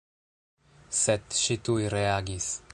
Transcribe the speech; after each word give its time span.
Sed 1.01 1.37
ŝi 1.43 1.59
tuj 1.69 1.79
reagis. 1.99 2.53